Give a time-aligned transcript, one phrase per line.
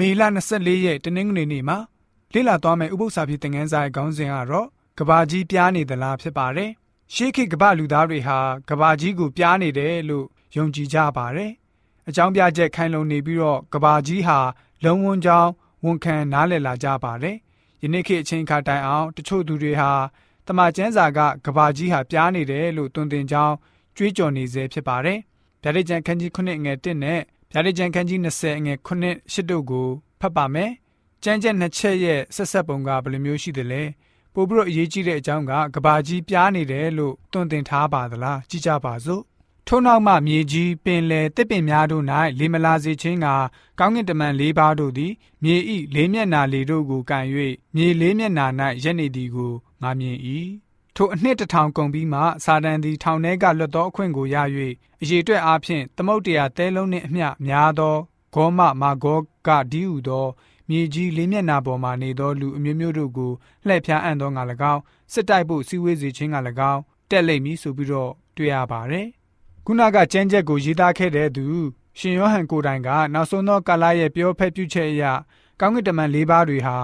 [0.00, 1.78] မေလ24ရက်တနင်္ဂနွေနေ့မှာ
[2.34, 4.66] လေ့လာသွားမယ့်ဥပုသ္စာဖြစ်တဲ့ငန်းစာရဲ့ခေါင်းစဉ်ကတော့
[4.98, 6.70] ကဘာကြီးပြားနေသလားဖြစ်ပါတယ်။
[7.14, 10.26] ရှေးခေတ်ကဘာလူသားတွေဟာကဘာကြီးကိုပြားနေတယ်လို့
[10.56, 11.52] ယုံကြည်ကြပါတယ်။
[12.08, 14.38] အကြောင်းပြချက်ခိုင်လုံနေပြီးတော့ကဘာကြီးဟာ
[14.84, 15.50] လုံဝန်းကြောင်း
[15.84, 17.36] ဝန်ခံနားလည်လာကြပါတယ်။
[17.82, 19.90] ယနေ့ခေတ်အချိန်ခါတိုင်အောင်တချို့သူတွေဟာ
[20.46, 23.54] တမန်ကျမ်းစာကကဘာကြီးဟာပြားနေတယ်လို့တွင်တင်ကြောင်း
[23.96, 25.18] ကြွေးကြော်နေစေဖြစ်ပါတယ်။
[25.62, 27.20] ဗျာဒိတ်ကျန်ခန်းကြီး9ငယ်1နဲ့
[27.52, 28.88] ဗျာဒိတ်ကျန်ခန်းကြီး20ငယ်9
[29.32, 29.88] 8တို့ကို
[30.20, 30.70] ဖတ်ပါမယ်။
[31.22, 33.82] ကျမ်းချက်နှစ်ချက်ရဲ့ဆက်ဆက်ပုံကဘယ်လိုမျိုးရှိသလဲ။
[34.34, 39.22] ပို့ပြီးတော့အရေးကြီးတဲ့အကြောင်းကကဘာကြီးပြားနေတယ်လို့တွင်တင်ထားပါသလားကြည့်ကြပါစို့။
[39.66, 42.04] ထို့နောက်မှမြေကြီးပင်လယ်တစ်ပင်များတို့၌
[42.38, 43.26] လေမလာစေခြင်းက
[43.78, 47.24] ကောင်းကင်တမန်၄ပါးတို့သည်မြေဤလေးမျက်နာလေတို့ကိုကန်၍
[47.74, 48.46] မြေလေးမျက်နာ၌
[48.84, 50.18] ရက်နေသည်ကိုငါမြင်၏
[50.96, 54.36] ထိုအနှစ်တထောင်ကုန်ပြီးမှစာတန်သည်ထောင်ထဲကလွတ်သောအခွင့်ကိုရ၍
[55.02, 57.96] အရေးအတွက်အားဖြင့်သမုတ်တရားတဲလုံးနှင့်အမျှများသော
[58.34, 60.26] ဂေါမမာဂောကဒီဟုသော
[60.68, 63.32] မြေကြီးလေးမျက်နာပေါ်မှနေသောလူအမျိုးမျိုးတို့ကို
[63.66, 64.80] လှည့်ဖျားအံ့သောငါ၎င်း
[65.12, 66.36] စစ်တိုက်ဖို့စီဝေးစီခြင်းက၎
[66.72, 66.80] င်း
[67.10, 69.06] တက်လိမ့်မည်ဆိုပြီးတော့တွေ့ရပါတယ်။
[69.66, 71.46] ခုနကကျမ်းချက်ကိုရေးသားခဲ့တဲ့သူ
[71.98, 75.04] ရှင်ယောဟန်ကိုတိုင်ကနောက်ဆုံးသောကာလရဲ့ပြောဖက်ပြုချက်အရ
[75.60, 76.76] ကောင်းကင်တမန်၄ပါးတွေဟာ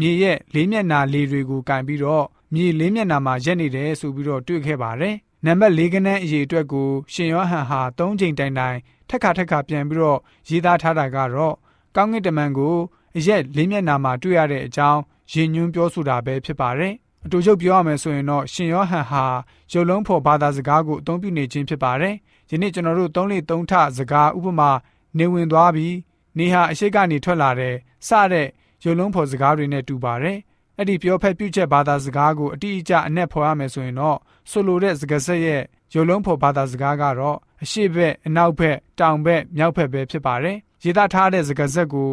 [0.00, 5.14] မြေရဲ့လေးမျက်နာလေတွေကိုကင်ပြီးတော့မြေလေးမျက်နှာမှာရက်နေတယ်ဆိုပြီးတော့တွေ့ခဲ့ပါတယ်။
[5.46, 8.78] နံပါတ်၄ကနန်းအရေးအတွက်ကိုရှင်ယောဟန်ဟာ၃ချိန်တိုင်တိုင်
[9.08, 11.54] ထက်ခါထက်ခါပြန်ပြီးတော့ရေးသားထားတာကတော့
[11.96, 12.76] ကောင်းကင်တမန်ကို
[13.16, 15.00] အရက်လေးမျက်နှာမှာတွေ့ရတဲ့အကြောင်း
[15.32, 19.24] ရည်ညွှန်းပြောဆိုတာပဲဖြစ်ပါတယ်။အတူချုပ်ပြောရမယ်ဆိုရင်တော့ရှင်ယောဟန်ဟာ
[19.72, 22.14] ရုပ်လုံးဖော်ဘာသာစကားကိုအသုံးပြုနေခြင်းဖြစ်ပါတယ်။
[22.50, 24.70] ယနေ့ကျွန်တော်တို့သုံးလေသုံးထစကားဥပမာ
[25.18, 25.96] နေဝင်သွားပြီး
[26.38, 27.74] နေဟာအရှိတ်ကနေထွက်လာတဲ့
[28.08, 28.48] စတဲ့
[28.84, 30.38] ရုပ်လုံးဖော်စကားတွေနဲ့တူပါတယ်။
[30.78, 34.18] အဲ့ဒီပြောဖက်ပြုချက်ဘာသာစကားကိုအတိအကျအနက်ဖော်ရမယ်ဆိုရင်တော့
[34.50, 35.62] ဆိုလိုတဲ့စကားဆက်ရဲ့
[35.94, 42.08] ရုပ်လုံးဖော်ဘာသာစကားကတော့အရှိဘက်အနောက်ဘက်တောင်ဘက်မြောက်ဘက်ပဲဖြစ်ပါတယ်ရေးသားထားတဲ့စကားဆက်ကို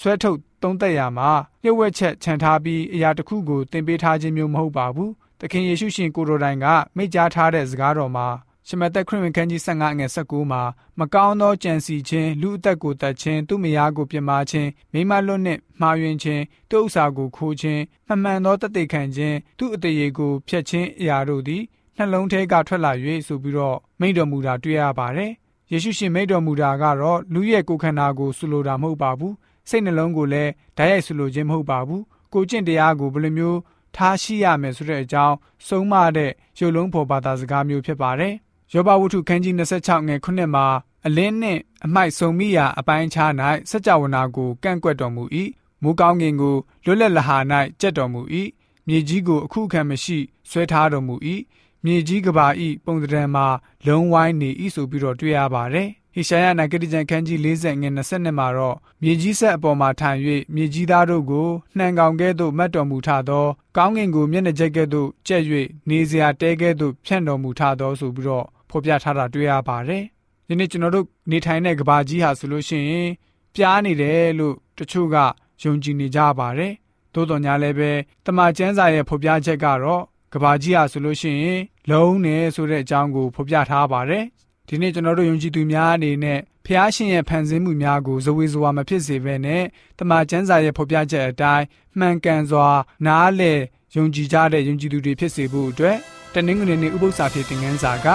[0.00, 1.30] ဆွဲထုတ်သုံးသက်ရမှာ
[1.62, 6.66] လျှို့ဝှက်ချက်ခြံထားပြီးအရာတစ်ခုကိုသင်ပေးထားခြင်းမျိုးမဟုတ်ပါဘူးသခင်ယေရှုရှင်ကိုရိုတိုင်က
[6.96, 8.28] မိန့်ကြားထားတဲ့စကားတော်မှာ
[8.68, 10.62] ရှမသက်ခရစ်ဝင်ခန်းကြီး15ငွေ19မှာ
[10.98, 21.62] မကောင်းသောကြံစီခြင်းလူအသက်ကိုတတ်ခြင်းသူ့မယားကိုပြမာခြင်းမိမလွတ်နှင့်မှားယွင်းခြင်းသူ့ဥစ္စာကိုခိုးခြင်းမှန်မှန်သောတသက်ခံခြင်းသူ့အတရေကိုဖျက်ခြင်းအရာတို့သည်
[21.96, 22.92] နှလုံးထဲကထွက်လာ၍
[23.26, 25.32] ဆိုပြီးတော့မိန့်တော်မူတာတွေ့ရပါတယ်
[25.70, 29.34] ယေရှုရှင်မိန့်တော်မူတာကတော့လူရဲ့ကိုယ်ခန္ဓာကိုဆိုလိုတာမဟုတ်ပါဘူး
[29.68, 32.02] စိတ်နှလုံးကိုလည်းဓာတ်ရိုက်ဆိုလိုခြင်းမဟုတ်ပါဘူး
[32.34, 33.58] ကိုကျင့်တရားကိုဘယ်လိုမျိုး
[33.96, 35.36] ထားရှိရမယ်ဆိုတဲ့အကြောင်း
[35.66, 38.34] ဆုံးမတဲ့ရုပ်လုံးဖော်ဘာသာစကားမျိုးဖြစ်ပါတယ်
[38.72, 40.66] ယောဘဝတ္ထုခန်းကြီး26ငယ်9မှာ
[41.06, 43.32] အလင်းနှင့်အမိုက်ဆုံမိရာအပိုင်းခြား၌
[43.70, 45.24] စัจ java နာကိုကန့်ကွက်တော်မူ၏
[45.82, 47.38] မူကောင်းကင်ကိုလွတ်လပ်လဟာ၌
[47.80, 48.20] ကြက်တော်မူ၏
[48.86, 50.18] မြေကြီးကိုအခုခံမရှိ
[50.50, 51.14] ဆွဲထားတော်မူ၏
[51.84, 53.46] မြေကြီးကဘာဤပုံသဏ္ဍာန်မှာ
[53.86, 60.18] လုံးဝိုင်းနေ၏ဆိုပြီးတော့တွေ့ရပါတယ် ဟေရှာယနာဂတိကျမ်းခန်းကြီး40ငွေ20မှာတော့မြေကြီးဆက်အပေါ်မှာထိုင်၍
[60.54, 61.48] မြေကြီးသားတို့ကို
[61.78, 65.42] နှံကောင်ကဲ့သို့မတ်တော်မူထသောကောင်းကင်ကိုမျက်နှာကျက်ကဲ့သို့ကျက်၍
[65.88, 70.02] နေစရာတဲကဲ့သို့ဖြန့်တော်မူထသောဆိုပြီးတော့ဖော်ပြထားတာတွေ့ရပါတယ်။
[70.48, 73.08] ဒီနေ့ကျွန်တော်တို့နေထိုင်တဲ့ကဘာကြီးဟာဆိုလို့ရှိရင်
[73.54, 75.16] ပြားနေတယ်လို့တချို့က
[75.62, 76.72] ယုံကြည်နေကြပါတယ်။
[77.14, 77.90] သို့တော်ညာလည်းပဲ
[78.24, 81.60] တမန်ကျမ်းစာရဲ့ဖော်ပြချက်ကတော့ကဘာကြီးဟာဆိုလို့ရှိရင်
[81.90, 84.24] လုံးနေဆိုတဲ့အကြောင်းကိုဖော်ပြထားပါတယ်။
[84.68, 89.62] ဒီနေ့ကျွန်တော်တို့ယုံကြည်သူများအနေနဲ့ဖျားရှင်ရဲ့ဖန်ဆင်းမှုများကိုဇဝေဇဝါမဖြစ်စေဘဲနဲ့
[89.98, 91.64] တမန်ကျမ်းစာရဲ့ဖော်ပြချက်အတိုင်း
[91.98, 92.68] မှန်ကန်စွာ
[93.06, 93.60] နားလည်
[93.96, 95.96] ယုံကြည်ကြတဲ့ယုံကြည်သူတွေဖြစ်စေဖို့အတွက်
[96.34, 98.06] တနင်္ဂနွေနေ့ဥပုသ္စာဖြစ်တဲ့ငန်းစာက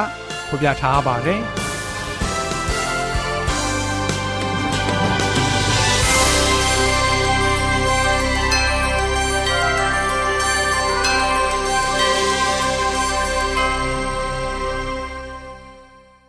[0.47, 1.41] ဖော်ပြထားပါတယ်။